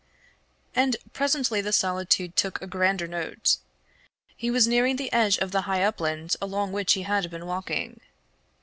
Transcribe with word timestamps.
And 0.75 0.97
presently 1.13 1.61
the 1.61 1.71
solitude 1.71 2.35
took 2.35 2.59
a 2.59 2.65
grander 2.65 3.05
note. 3.05 3.57
He 4.35 4.49
was 4.49 4.65
nearing 4.67 4.95
the 4.95 5.13
edge 5.13 5.37
of 5.37 5.51
the 5.51 5.61
high 5.69 5.83
upland 5.83 6.35
along 6.41 6.71
which 6.71 6.93
he 6.93 7.03
had 7.03 7.29
been 7.29 7.45
walking. 7.45 7.99